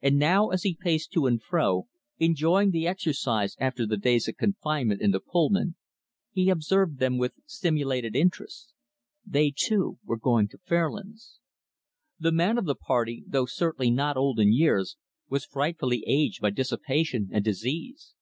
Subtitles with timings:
[0.00, 1.88] And now, as he paced to and fro,
[2.20, 5.74] enjoying the exercise after the days of confinement in the Pullman,
[6.30, 8.72] he observed them with stimulated interest
[9.26, 11.40] they, too, were going to Fairlands.
[12.16, 14.96] The man of the party, though certainly not old in years,
[15.28, 18.14] was frightfully aged by dissipation and disease.